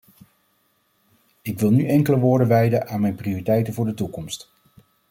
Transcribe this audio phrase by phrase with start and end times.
[1.41, 4.51] Ik wil nu enkele woorden wijden aan mijn prioriteiten voor de toekomst.